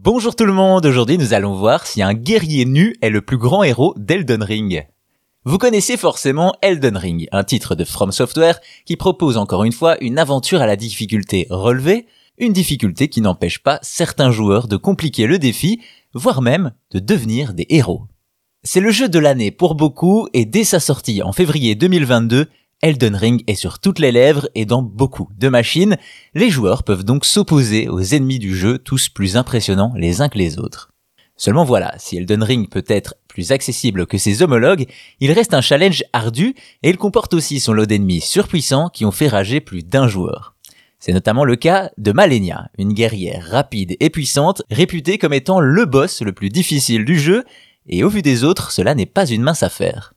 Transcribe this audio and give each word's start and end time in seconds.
Bonjour 0.00 0.36
tout 0.36 0.44
le 0.44 0.52
monde, 0.52 0.86
aujourd'hui 0.86 1.18
nous 1.18 1.34
allons 1.34 1.54
voir 1.54 1.84
si 1.84 2.02
un 2.02 2.14
guerrier 2.14 2.64
nu 2.64 2.94
est 3.02 3.10
le 3.10 3.20
plus 3.20 3.36
grand 3.36 3.64
héros 3.64 3.94
d'Elden 3.96 4.44
Ring. 4.44 4.86
Vous 5.44 5.58
connaissez 5.58 5.96
forcément 5.96 6.54
Elden 6.62 6.96
Ring, 6.96 7.26
un 7.32 7.42
titre 7.42 7.74
de 7.74 7.82
From 7.82 8.12
Software 8.12 8.60
qui 8.84 8.94
propose 8.94 9.36
encore 9.36 9.64
une 9.64 9.72
fois 9.72 10.00
une 10.00 10.20
aventure 10.20 10.62
à 10.62 10.68
la 10.68 10.76
difficulté 10.76 11.48
relevée, 11.50 12.06
une 12.38 12.52
difficulté 12.52 13.08
qui 13.08 13.20
n'empêche 13.20 13.58
pas 13.58 13.80
certains 13.82 14.30
joueurs 14.30 14.68
de 14.68 14.76
compliquer 14.76 15.26
le 15.26 15.40
défi, 15.40 15.80
voire 16.14 16.42
même 16.42 16.70
de 16.92 17.00
devenir 17.00 17.52
des 17.52 17.66
héros. 17.68 18.06
C'est 18.62 18.80
le 18.80 18.92
jeu 18.92 19.08
de 19.08 19.18
l'année 19.18 19.50
pour 19.50 19.74
beaucoup 19.74 20.28
et 20.32 20.44
dès 20.44 20.64
sa 20.64 20.78
sortie 20.78 21.22
en 21.22 21.32
février 21.32 21.74
2022, 21.74 22.46
Elden 22.80 23.16
Ring 23.16 23.42
est 23.48 23.56
sur 23.56 23.80
toutes 23.80 23.98
les 23.98 24.12
lèvres 24.12 24.48
et 24.54 24.64
dans 24.64 24.82
beaucoup 24.82 25.28
de 25.36 25.48
machines. 25.48 25.96
Les 26.34 26.48
joueurs 26.48 26.84
peuvent 26.84 27.02
donc 27.02 27.24
s'opposer 27.24 27.88
aux 27.88 28.00
ennemis 28.00 28.38
du 28.38 28.56
jeu, 28.56 28.78
tous 28.78 29.08
plus 29.08 29.36
impressionnants 29.36 29.92
les 29.96 30.20
uns 30.20 30.28
que 30.28 30.38
les 30.38 30.60
autres. 30.60 30.92
Seulement 31.36 31.64
voilà, 31.64 31.94
si 31.98 32.16
Elden 32.16 32.42
Ring 32.42 32.68
peut 32.68 32.84
être 32.86 33.14
plus 33.26 33.50
accessible 33.50 34.06
que 34.06 34.16
ses 34.16 34.42
homologues, 34.42 34.86
il 35.18 35.32
reste 35.32 35.54
un 35.54 35.60
challenge 35.60 36.04
ardu 36.12 36.54
et 36.84 36.90
il 36.90 36.98
comporte 36.98 37.34
aussi 37.34 37.58
son 37.58 37.72
lot 37.72 37.86
d'ennemis 37.86 38.20
surpuissants 38.20 38.90
qui 38.90 39.04
ont 39.04 39.12
fait 39.12 39.28
rager 39.28 39.60
plus 39.60 39.82
d'un 39.82 40.06
joueur. 40.06 40.54
C'est 41.00 41.12
notamment 41.12 41.44
le 41.44 41.56
cas 41.56 41.90
de 41.98 42.12
Malenia, 42.12 42.70
une 42.78 42.92
guerrière 42.92 43.44
rapide 43.50 43.96
et 43.98 44.10
puissante, 44.10 44.62
réputée 44.70 45.18
comme 45.18 45.32
étant 45.32 45.58
le 45.58 45.84
boss 45.84 46.22
le 46.22 46.32
plus 46.32 46.48
difficile 46.48 47.04
du 47.04 47.18
jeu, 47.18 47.44
et 47.88 48.04
au 48.04 48.08
vu 48.08 48.22
des 48.22 48.44
autres, 48.44 48.70
cela 48.70 48.94
n'est 48.94 49.06
pas 49.06 49.26
une 49.26 49.42
mince 49.42 49.62
affaire. 49.64 50.12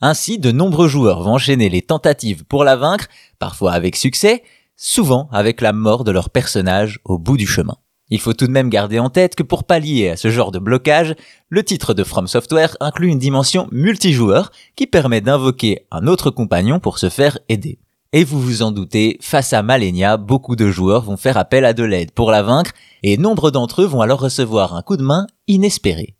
Ainsi, 0.00 0.38
de 0.38 0.50
nombreux 0.50 0.88
joueurs 0.88 1.22
vont 1.22 1.34
enchaîner 1.34 1.68
les 1.68 1.82
tentatives 1.82 2.44
pour 2.44 2.64
la 2.64 2.76
vaincre, 2.76 3.06
parfois 3.38 3.72
avec 3.72 3.96
succès, 3.96 4.42
souvent 4.76 5.28
avec 5.30 5.60
la 5.60 5.72
mort 5.72 6.04
de 6.04 6.10
leur 6.10 6.30
personnage 6.30 7.00
au 7.04 7.18
bout 7.18 7.36
du 7.36 7.46
chemin. 7.46 7.76
Il 8.08 8.18
faut 8.18 8.32
tout 8.32 8.46
de 8.46 8.52
même 8.52 8.70
garder 8.70 8.98
en 8.98 9.08
tête 9.08 9.36
que 9.36 9.42
pour 9.42 9.64
pallier 9.64 10.08
à 10.08 10.16
ce 10.16 10.30
genre 10.30 10.50
de 10.50 10.58
blocage, 10.58 11.14
le 11.48 11.62
titre 11.62 11.94
de 11.94 12.02
From 12.02 12.26
Software 12.26 12.76
inclut 12.80 13.08
une 13.08 13.18
dimension 13.18 13.68
multijoueur 13.70 14.50
qui 14.74 14.86
permet 14.86 15.20
d'invoquer 15.20 15.86
un 15.92 16.06
autre 16.06 16.30
compagnon 16.30 16.80
pour 16.80 16.98
se 16.98 17.08
faire 17.08 17.38
aider. 17.48 17.78
Et 18.12 18.24
vous 18.24 18.40
vous 18.40 18.62
en 18.62 18.72
doutez, 18.72 19.18
face 19.20 19.52
à 19.52 19.62
Malenia, 19.62 20.16
beaucoup 20.16 20.56
de 20.56 20.68
joueurs 20.68 21.02
vont 21.02 21.16
faire 21.16 21.36
appel 21.36 21.64
à 21.64 21.72
de 21.72 21.84
l'aide 21.84 22.10
pour 22.10 22.32
la 22.32 22.42
vaincre, 22.42 22.72
et 23.04 23.16
nombre 23.16 23.52
d'entre 23.52 23.82
eux 23.82 23.86
vont 23.86 24.00
alors 24.00 24.20
recevoir 24.20 24.74
un 24.74 24.82
coup 24.82 24.96
de 24.96 25.04
main 25.04 25.28
inespéré. 25.46 26.16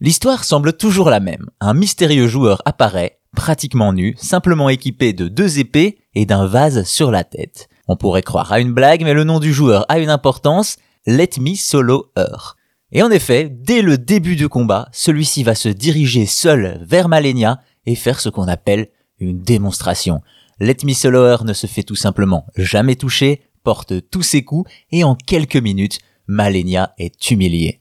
L'histoire 0.00 0.42
semble 0.42 0.72
toujours 0.72 1.10
la 1.10 1.20
même. 1.20 1.50
Un 1.60 1.74
mystérieux 1.74 2.26
joueur 2.26 2.62
apparaît, 2.64 3.17
pratiquement 3.36 3.92
nu, 3.92 4.14
simplement 4.18 4.68
équipé 4.68 5.12
de 5.12 5.28
deux 5.28 5.58
épées 5.58 5.98
et 6.14 6.26
d'un 6.26 6.46
vase 6.46 6.84
sur 6.84 7.10
la 7.10 7.24
tête. 7.24 7.68
On 7.86 7.96
pourrait 7.96 8.22
croire 8.22 8.52
à 8.52 8.60
une 8.60 8.72
blague, 8.72 9.02
mais 9.02 9.14
le 9.14 9.24
nom 9.24 9.38
du 9.38 9.52
joueur 9.52 9.86
a 9.88 9.98
une 9.98 10.10
importance, 10.10 10.76
Let 11.06 11.30
Me 11.40 11.54
Solo 11.54 12.10
Her. 12.16 12.56
Et 12.92 13.02
en 13.02 13.10
effet, 13.10 13.48
dès 13.50 13.82
le 13.82 13.98
début 13.98 14.36
du 14.36 14.48
combat, 14.48 14.88
celui-ci 14.92 15.42
va 15.42 15.54
se 15.54 15.68
diriger 15.68 16.26
seul 16.26 16.82
vers 16.86 17.08
Malenia 17.08 17.60
et 17.86 17.94
faire 17.94 18.20
ce 18.20 18.28
qu'on 18.28 18.48
appelle 18.48 18.88
une 19.18 19.40
démonstration. 19.40 20.22
Let 20.60 20.78
Me 20.84 20.92
Solo 20.92 21.24
Her 21.26 21.44
ne 21.44 21.52
se 21.52 21.66
fait 21.66 21.82
tout 21.82 21.96
simplement 21.96 22.46
jamais 22.56 22.96
toucher, 22.96 23.42
porte 23.62 24.08
tous 24.10 24.22
ses 24.22 24.42
coups 24.42 24.70
et 24.90 25.04
en 25.04 25.14
quelques 25.14 25.56
minutes, 25.56 25.98
Malenia 26.26 26.94
est 26.98 27.30
humiliée. 27.30 27.80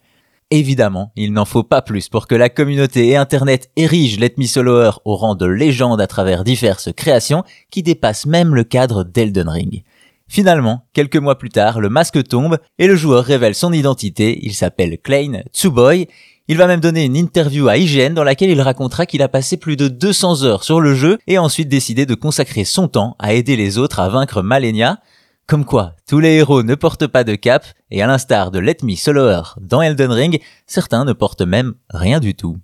Évidemment, 0.49 1.11
il 1.17 1.33
n'en 1.33 1.43
faut 1.43 1.63
pas 1.63 1.81
plus 1.81 2.07
pour 2.07 2.25
que 2.25 2.35
la 2.35 2.47
communauté 2.47 3.09
et 3.09 3.17
Internet 3.17 3.69
érigent 3.75 4.21
Let 4.21 4.35
Me 4.37 4.45
Solo 4.45 4.91
au 5.03 5.17
rang 5.17 5.35
de 5.35 5.45
légende 5.45 5.99
à 5.99 6.07
travers 6.07 6.45
diverses 6.45 6.89
créations 6.95 7.43
qui 7.69 7.83
dépassent 7.83 8.25
même 8.25 8.55
le 8.55 8.63
cadre 8.63 9.03
d'Elden 9.03 9.49
Ring. 9.49 9.83
Finalement, 10.29 10.85
quelques 10.93 11.17
mois 11.17 11.37
plus 11.37 11.49
tard, 11.49 11.81
le 11.81 11.89
masque 11.89 12.25
tombe 12.25 12.59
et 12.79 12.87
le 12.87 12.95
joueur 12.95 13.25
révèle 13.25 13.55
son 13.55 13.73
identité, 13.73 14.39
il 14.41 14.53
s'appelle 14.53 14.97
Klein 14.99 15.41
Tsuboy. 15.53 16.07
Il 16.47 16.55
va 16.55 16.67
même 16.67 16.79
donner 16.79 17.03
une 17.03 17.17
interview 17.17 17.67
à 17.67 17.75
IGN 17.75 18.13
dans 18.13 18.23
laquelle 18.23 18.49
il 18.49 18.61
racontera 18.61 19.05
qu'il 19.05 19.21
a 19.21 19.27
passé 19.27 19.57
plus 19.57 19.75
de 19.75 19.89
200 19.89 20.43
heures 20.43 20.63
sur 20.63 20.79
le 20.79 20.95
jeu 20.95 21.17
et 21.27 21.37
ensuite 21.37 21.67
décidé 21.67 22.05
de 22.05 22.15
consacrer 22.15 22.63
son 22.63 22.87
temps 22.87 23.17
à 23.19 23.33
aider 23.33 23.57
les 23.57 23.77
autres 23.77 23.99
à 23.99 24.07
vaincre 24.07 24.41
Malenia, 24.41 24.99
comme 25.47 25.63
quoi, 25.63 25.95
tous 26.05 26.19
les 26.19 26.35
héros 26.35 26.61
ne 26.61 26.75
portent 26.75 27.07
pas 27.07 27.23
de 27.23 27.35
cap, 27.35 27.65
et 27.89 28.01
à 28.03 28.07
l'instar 28.07 28.51
de 28.51 28.59
Let 28.59 28.79
Me 28.83 28.95
Solo 28.95 29.29
Her 29.29 29.57
dans 29.61 29.81
Elden 29.81 30.11
Ring, 30.11 30.41
certains 30.65 31.05
ne 31.05 31.13
portent 31.13 31.41
même 31.41 31.75
rien 31.89 32.19
du 32.19 32.35
tout. 32.35 32.57